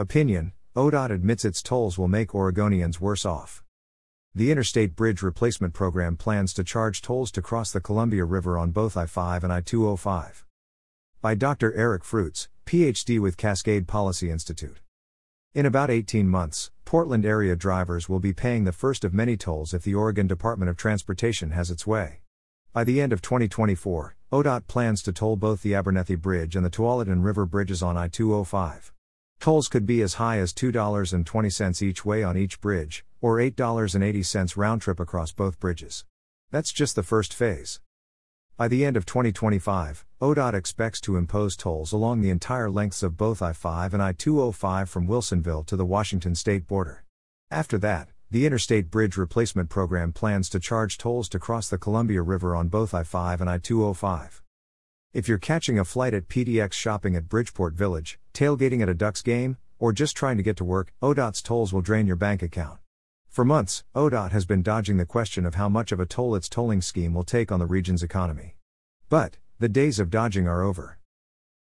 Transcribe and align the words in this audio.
Opinion 0.00 0.54
ODOT 0.74 1.10
admits 1.10 1.44
its 1.44 1.62
tolls 1.62 1.98
will 1.98 2.08
make 2.08 2.30
Oregonians 2.30 3.00
worse 3.00 3.26
off. 3.26 3.62
The 4.34 4.50
Interstate 4.50 4.96
Bridge 4.96 5.20
Replacement 5.20 5.74
Program 5.74 6.16
plans 6.16 6.54
to 6.54 6.64
charge 6.64 7.02
tolls 7.02 7.30
to 7.32 7.42
cross 7.42 7.70
the 7.70 7.82
Columbia 7.82 8.24
River 8.24 8.56
on 8.56 8.70
both 8.70 8.96
I 8.96 9.04
5 9.04 9.44
and 9.44 9.52
I 9.52 9.60
205. 9.60 10.46
By 11.20 11.34
Dr. 11.34 11.74
Eric 11.74 12.02
Fruits, 12.02 12.48
PhD 12.64 13.20
with 13.20 13.36
Cascade 13.36 13.86
Policy 13.86 14.30
Institute. 14.30 14.80
In 15.52 15.66
about 15.66 15.90
18 15.90 16.26
months, 16.26 16.70
Portland 16.86 17.26
area 17.26 17.54
drivers 17.54 18.08
will 18.08 18.20
be 18.20 18.32
paying 18.32 18.64
the 18.64 18.72
first 18.72 19.04
of 19.04 19.12
many 19.12 19.36
tolls 19.36 19.74
if 19.74 19.82
the 19.82 19.94
Oregon 19.94 20.26
Department 20.26 20.70
of 20.70 20.78
Transportation 20.78 21.50
has 21.50 21.70
its 21.70 21.86
way. 21.86 22.22
By 22.72 22.84
the 22.84 23.02
end 23.02 23.12
of 23.12 23.20
2024, 23.20 24.16
ODOT 24.32 24.66
plans 24.66 25.02
to 25.02 25.12
toll 25.12 25.36
both 25.36 25.60
the 25.60 25.74
Abernethy 25.74 26.14
Bridge 26.14 26.56
and 26.56 26.64
the 26.64 26.70
Tualatin 26.70 27.22
River 27.22 27.44
bridges 27.44 27.82
on 27.82 27.98
I 27.98 28.08
205. 28.08 28.94
Tolls 29.40 29.68
could 29.68 29.86
be 29.86 30.02
as 30.02 30.14
high 30.14 30.38
as 30.38 30.52
$2.20 30.52 31.82
each 31.82 32.04
way 32.04 32.22
on 32.22 32.36
each 32.36 32.60
bridge, 32.60 33.06
or 33.22 33.36
$8.80 33.36 34.54
round 34.54 34.82
trip 34.82 35.00
across 35.00 35.32
both 35.32 35.58
bridges. 35.58 36.04
That's 36.50 36.70
just 36.70 36.94
the 36.94 37.02
first 37.02 37.32
phase. 37.32 37.80
By 38.58 38.68
the 38.68 38.84
end 38.84 38.98
of 38.98 39.06
2025, 39.06 40.04
ODOT 40.20 40.52
expects 40.52 41.00
to 41.00 41.16
impose 41.16 41.56
tolls 41.56 41.90
along 41.90 42.20
the 42.20 42.28
entire 42.28 42.68
lengths 42.68 43.02
of 43.02 43.16
both 43.16 43.40
I 43.40 43.54
5 43.54 43.94
and 43.94 44.02
I 44.02 44.12
205 44.12 44.90
from 44.90 45.08
Wilsonville 45.08 45.64
to 45.68 45.76
the 45.76 45.86
Washington 45.86 46.34
state 46.34 46.66
border. 46.66 47.04
After 47.50 47.78
that, 47.78 48.10
the 48.30 48.44
Interstate 48.44 48.90
Bridge 48.90 49.16
Replacement 49.16 49.70
Program 49.70 50.12
plans 50.12 50.50
to 50.50 50.60
charge 50.60 50.98
tolls 50.98 51.30
to 51.30 51.38
cross 51.38 51.70
the 51.70 51.78
Columbia 51.78 52.20
River 52.20 52.54
on 52.54 52.68
both 52.68 52.92
I 52.92 53.04
5 53.04 53.40
and 53.40 53.48
I 53.48 53.56
205. 53.56 54.42
If 55.12 55.26
you're 55.26 55.38
catching 55.38 55.76
a 55.76 55.84
flight 55.84 56.14
at 56.14 56.28
PDX 56.28 56.72
shopping 56.72 57.16
at 57.16 57.28
Bridgeport 57.28 57.74
Village, 57.74 58.20
tailgating 58.32 58.80
at 58.80 58.88
a 58.88 58.94
Ducks 58.94 59.22
game, 59.22 59.56
or 59.80 59.92
just 59.92 60.16
trying 60.16 60.36
to 60.36 60.42
get 60.44 60.56
to 60.58 60.64
work, 60.64 60.92
ODOT's 61.02 61.42
tolls 61.42 61.72
will 61.72 61.80
drain 61.80 62.06
your 62.06 62.14
bank 62.14 62.42
account. 62.42 62.78
For 63.28 63.44
months, 63.44 63.82
ODOT 63.92 64.30
has 64.30 64.44
been 64.44 64.62
dodging 64.62 64.98
the 64.98 65.04
question 65.04 65.44
of 65.44 65.56
how 65.56 65.68
much 65.68 65.90
of 65.90 65.98
a 65.98 66.06
toll 66.06 66.36
its 66.36 66.48
tolling 66.48 66.80
scheme 66.80 67.12
will 67.12 67.24
take 67.24 67.50
on 67.50 67.58
the 67.58 67.66
region's 67.66 68.04
economy. 68.04 68.54
But, 69.08 69.38
the 69.58 69.68
days 69.68 69.98
of 69.98 70.10
dodging 70.10 70.46
are 70.46 70.62
over. 70.62 71.00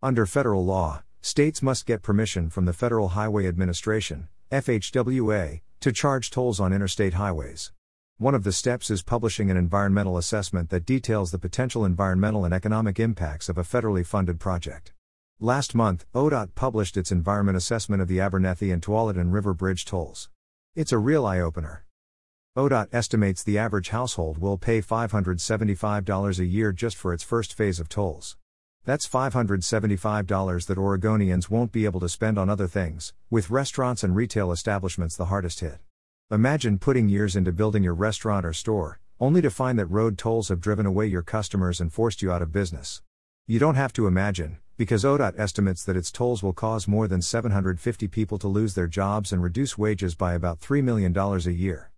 Under 0.03 0.28
federal 0.28 0.64
law, 0.64 1.02
states 1.22 1.64
must 1.64 1.88
get 1.88 2.03
permission 2.03 2.48
from 2.52 2.66
the 2.66 2.73
Federal 2.73 3.09
Highway 3.09 3.48
Administration, 3.48 4.28
FHWA, 4.52 5.61
to 5.80 5.92
charge 5.92 6.30
tolls 6.30 6.59
on 6.59 6.73
interstate 6.73 7.16
highways. 7.16 7.72
One 8.22 8.36
of 8.36 8.44
the 8.44 8.52
steps 8.52 8.91
is 8.91 9.02
publishing 9.02 9.50
an 9.50 9.58
environmental 9.58 10.16
assessment 10.16 10.69
that 10.69 10.86
details 10.86 11.31
the 11.31 11.39
potential 11.39 11.83
environmental 11.83 12.45
and 12.45 12.53
economic 12.53 13.00
impacts 13.00 13.50
of 13.50 13.58
a 13.58 13.64
federally 13.64 14.05
funded 14.05 14.39
project. 14.39 14.94
Last 15.39 15.73
month, 15.73 16.05
ODOT 16.14 16.53
published 16.53 16.97
its 16.97 17.11
environment 17.11 17.58
assessment 17.58 17.99
of 17.99 18.08
the 18.08 18.19
Abernethy 18.19 18.69
and 18.69 18.80
Tualatin 18.80 19.33
River 19.33 19.55
Bridge 19.55 19.86
tolls. 19.86 20.30
It's 20.75 20.92
a 20.92 20.99
real 20.99 21.25
eye 21.25 21.39
opener. 21.39 21.88
ODOT 22.55 22.89
estimates 22.94 23.42
the 23.42 23.58
average 23.58 23.89
household 23.89 24.38
will 24.38 24.59
pay 24.59 24.83
$575 24.83 26.38
a 26.38 26.45
year 26.45 26.72
just 26.72 26.97
for 26.97 27.16
its 27.16 27.23
first 27.23 27.55
phase 27.55 27.80
of 27.80 27.89
tolls. 27.89 28.38
That's 28.86 29.08
$575 29.08 30.67
that 30.67 30.77
Oregonians 30.77 31.49
won't 31.49 31.72
be 31.72 31.86
able 31.86 32.02
to 32.02 32.08
spend 32.08 32.38
on 32.38 32.52
other 32.52 32.67
things, 32.67 33.16
with 33.31 33.49
restaurants 33.49 34.03
and 34.03 34.16
retail 34.16 34.52
establishments 34.52 35.17
the 35.17 35.25
hardest 35.25 35.61
hit. 35.61 35.80
Imagine 36.31 36.79
putting 36.79 37.09
years 37.09 37.35
into 37.35 37.51
building 37.51 37.83
your 37.83 37.93
restaurant 37.93 38.45
or 38.45 38.53
store, 38.53 39.01
only 39.19 39.41
to 39.41 39.49
find 39.49 39.77
that 39.77 39.87
road 39.87 40.17
tolls 40.17 40.47
have 40.47 40.61
driven 40.61 40.85
away 40.85 41.05
your 41.05 41.21
customers 41.21 41.81
and 41.81 41.91
forced 41.91 42.21
you 42.21 42.31
out 42.31 42.41
of 42.41 42.53
business. 42.53 43.01
You 43.47 43.59
don't 43.59 43.75
have 43.75 43.91
to 43.91 44.07
imagine, 44.07 44.59
because 44.77 45.03
ODOT 45.03 45.37
estimates 45.37 45.83
that 45.83 45.97
its 45.97 46.09
tolls 46.09 46.41
will 46.41 46.53
cause 46.53 46.87
more 46.87 47.09
than 47.09 47.21
750 47.21 48.07
people 48.07 48.37
to 48.37 48.47
lose 48.47 48.75
their 48.75 48.87
jobs 48.87 49.33
and 49.33 49.43
reduce 49.43 49.77
wages 49.77 50.15
by 50.15 50.33
about 50.33 50.61
$3 50.61 50.81
million 50.81 51.13
a 51.17 51.37
year. 51.49 51.91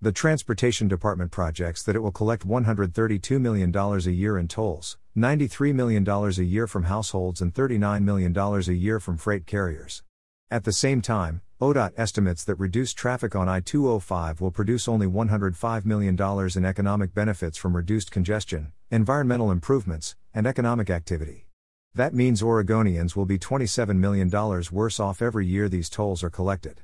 The 0.00 0.12
Transportation 0.12 0.88
Department 0.88 1.30
projects 1.30 1.82
that 1.82 1.94
it 1.94 2.00
will 2.00 2.10
collect 2.10 2.48
$132 2.48 3.38
million 3.38 3.76
a 3.76 3.98
year 4.10 4.38
in 4.38 4.48
tolls, 4.48 4.96
$93 5.14 5.74
million 5.74 6.08
a 6.08 6.30
year 6.42 6.66
from 6.66 6.84
households, 6.84 7.42
and 7.42 7.52
$39 7.52 8.02
million 8.02 8.34
a 8.34 8.72
year 8.72 8.98
from 8.98 9.18
freight 9.18 9.44
carriers. 9.44 10.02
At 10.50 10.64
the 10.64 10.72
same 10.72 11.02
time, 11.02 11.42
ODOT 11.60 11.92
estimates 11.96 12.44
that 12.44 12.54
reduced 12.54 12.96
traffic 12.96 13.34
on 13.34 13.48
I 13.48 13.58
205 13.58 14.40
will 14.40 14.52
produce 14.52 14.86
only 14.86 15.08
$105 15.08 15.84
million 15.84 16.16
in 16.56 16.64
economic 16.64 17.12
benefits 17.12 17.58
from 17.58 17.74
reduced 17.74 18.12
congestion, 18.12 18.70
environmental 18.92 19.50
improvements, 19.50 20.14
and 20.32 20.46
economic 20.46 20.88
activity. 20.88 21.48
That 21.96 22.14
means 22.14 22.42
Oregonians 22.42 23.16
will 23.16 23.26
be 23.26 23.40
$27 23.40 23.96
million 23.96 24.30
worse 24.70 25.00
off 25.00 25.20
every 25.20 25.48
year 25.48 25.68
these 25.68 25.90
tolls 25.90 26.22
are 26.22 26.30
collected. 26.30 26.82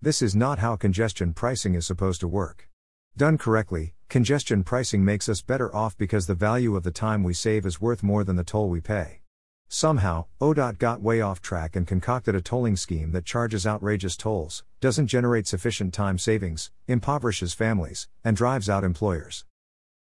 This 0.00 0.20
is 0.20 0.34
not 0.34 0.58
how 0.58 0.74
congestion 0.74 1.32
pricing 1.32 1.76
is 1.76 1.86
supposed 1.86 2.18
to 2.22 2.28
work. 2.28 2.68
Done 3.16 3.38
correctly, 3.38 3.94
congestion 4.08 4.64
pricing 4.64 5.04
makes 5.04 5.28
us 5.28 5.42
better 5.42 5.72
off 5.72 5.96
because 5.96 6.26
the 6.26 6.34
value 6.34 6.74
of 6.74 6.82
the 6.82 6.90
time 6.90 7.22
we 7.22 7.34
save 7.34 7.64
is 7.64 7.80
worth 7.80 8.02
more 8.02 8.24
than 8.24 8.34
the 8.34 8.42
toll 8.42 8.68
we 8.68 8.80
pay. 8.80 9.21
Somehow, 9.74 10.26
ODOT 10.38 10.76
got 10.76 11.00
way 11.00 11.22
off 11.22 11.40
track 11.40 11.76
and 11.76 11.86
concocted 11.86 12.34
a 12.34 12.42
tolling 12.42 12.76
scheme 12.76 13.12
that 13.12 13.24
charges 13.24 13.66
outrageous 13.66 14.18
tolls, 14.18 14.64
doesn't 14.82 15.06
generate 15.06 15.46
sufficient 15.46 15.94
time 15.94 16.18
savings, 16.18 16.70
impoverishes 16.88 17.54
families, 17.54 18.06
and 18.22 18.36
drives 18.36 18.68
out 18.68 18.84
employers. 18.84 19.46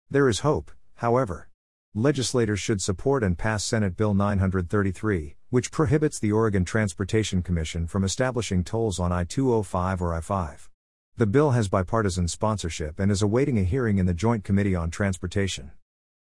There 0.07 0.29
is 0.29 0.41
hope, 0.41 0.69
however. 0.97 1.49
Legislators 1.95 2.59
should 2.59 2.79
support 2.79 3.23
and 3.23 3.39
pass 3.39 3.63
Senate 3.63 3.97
Bill 3.97 4.13
933, 4.13 5.35
which 5.49 5.71
prohibits 5.71 6.19
the 6.19 6.31
Oregon 6.31 6.63
Transportation 6.63 7.41
Commission 7.41 7.87
from 7.87 8.03
establishing 8.03 8.63
tolls 8.63 8.99
on 8.99 9.11
I 9.11 9.23
205 9.23 9.99
or 9.99 10.13
I 10.13 10.19
5. 10.19 10.69
The 11.17 11.25
bill 11.25 11.51
has 11.51 11.69
bipartisan 11.69 12.27
sponsorship 12.27 12.99
and 12.99 13.11
is 13.11 13.23
awaiting 13.23 13.57
a 13.57 13.63
hearing 13.63 13.97
in 13.97 14.05
the 14.05 14.13
Joint 14.13 14.43
Committee 14.43 14.75
on 14.75 14.91
Transportation. 14.91 15.71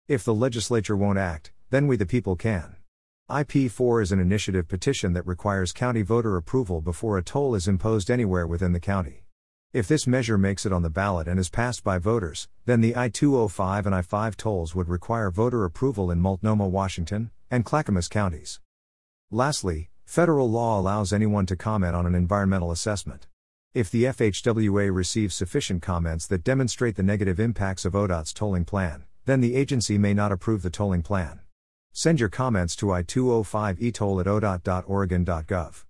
If 0.08 0.24
the 0.24 0.36
legislature 0.36 0.96
won't 0.96 1.18
act, 1.18 1.52
then 1.72 1.88
we 1.88 1.98
the 1.98 2.06
people 2.06 2.36
can. 2.36 2.76
IP4 3.28 4.04
is 4.04 4.12
an 4.12 4.20
initiative 4.20 4.68
petition 4.68 5.14
that 5.14 5.26
requires 5.26 5.72
county 5.72 6.04
voter 6.04 6.38
approval 6.38 6.80
before 6.80 7.18
a 7.18 7.24
toll 7.24 7.56
is 7.56 7.68
imposed 7.68 8.12
anywhere 8.12 8.46
within 8.46 8.72
the 8.72 8.80
county. 8.80 9.26
If 9.74 9.88
this 9.88 10.06
measure 10.06 10.38
makes 10.38 10.64
it 10.64 10.72
on 10.72 10.84
the 10.84 10.92
ballot 10.92 11.28
and 11.28 11.40
is 11.40 11.50
passed 11.50 11.84
by 11.84 11.98
voters, 11.98 12.48
then 12.68 12.82
the 12.82 12.96
I 12.96 13.10
205 13.10 13.88
and 13.88 13.96
I 13.96 14.04
5 14.04 14.38
tolls 14.38 14.76
would 14.76 14.90
require 14.90 15.32
voter 15.32 15.66
approval 15.66 16.12
in 16.12 16.20
Multnomah, 16.20 16.68
Washington, 16.68 17.32
and 17.50 17.66
Clackamas 17.66 18.08
counties. 18.08 18.60
Lastly, 19.32 19.90
federal 20.06 20.48
law 20.48 20.80
allows 20.80 21.12
anyone 21.12 21.48
to 21.48 21.56
comment 21.56 21.96
on 21.96 22.06
an 22.06 22.14
environmental 22.14 22.70
assessment. 22.70 23.26
If 23.74 23.90
the 23.90 24.04
FHWA 24.04 24.94
receives 24.94 25.34
sufficient 25.34 25.82
comments 25.82 26.28
that 26.28 26.44
demonstrate 26.44 26.96
the 26.96 27.02
negative 27.02 27.40
impacts 27.40 27.86
of 27.86 27.94
ODOT's 27.96 28.34
tolling 28.34 28.66
plan, 28.66 29.06
then 29.26 29.42
the 29.42 29.56
agency 29.56 29.98
may 29.98 30.14
not 30.14 30.32
approve 30.32 30.62
the 30.62 30.70
tolling 30.70 31.02
plan. 31.02 31.40
Send 31.98 32.20
your 32.20 32.28
comments 32.28 32.76
to 32.76 32.88
i205etoll 32.88 34.20
at 34.20 34.28
odot.oregon.gov. 34.28 35.86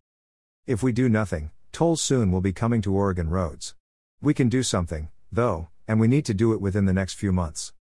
If 0.68 0.84
we 0.84 0.92
do 0.92 1.10
nothing, 1.10 1.50
tolls 1.72 2.00
soon 2.00 2.32
will 2.32 2.42
be 2.42 2.54
coming 2.54 2.80
to 2.84 2.94
Oregon 2.94 3.28
roads. 3.28 3.74
We 4.22 4.36
can 4.36 4.48
do 4.48 4.62
something, 4.62 5.10
though, 5.32 5.70
and 5.88 6.00
we 6.00 6.08
need 6.08 6.24
to 6.26 6.36
do 6.36 6.54
it 6.54 6.62
within 6.62 6.86
the 6.86 6.94
next 6.94 7.16
few 7.16 7.32
months. 7.32 7.74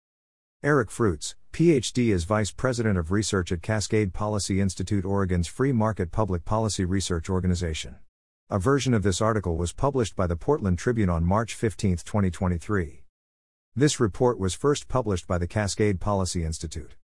Eric 0.63 0.89
Fruits, 0.89 1.35
PhD 1.51 2.13
is 2.13 2.23
Vice 2.23 2.51
President 2.51 2.97
of 2.97 3.11
Research 3.11 3.51
at 3.51 3.61
Cascade 3.61 4.13
Policy 4.13 4.61
Institute, 4.61 5.03
Oregon's 5.03 5.49
free 5.49 5.73
market 5.73 6.09
public 6.13 6.45
policy 6.45 6.85
research 6.85 7.29
organization. 7.29 7.97
A 8.49 8.57
version 8.57 8.93
of 8.93 9.03
this 9.03 9.19
article 9.19 9.57
was 9.57 9.73
published 9.73 10.15
by 10.15 10.27
the 10.27 10.37
Portland 10.37 10.79
Tribune 10.79 11.09
on 11.09 11.25
March 11.25 11.55
15, 11.55 11.97
2023. 11.97 13.03
This 13.75 13.99
report 13.99 14.39
was 14.39 14.53
first 14.53 14.87
published 14.87 15.27
by 15.27 15.37
the 15.37 15.47
Cascade 15.47 15.99
Policy 15.99 16.45
Institute. 16.45 16.91